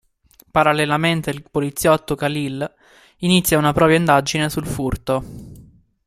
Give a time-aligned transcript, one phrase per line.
[0.49, 2.67] Parallelamente il poliziotto Khalil
[3.17, 5.23] inizia una propria indagine sul furto.